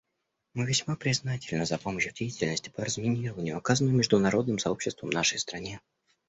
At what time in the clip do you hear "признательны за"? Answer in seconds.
0.95-1.77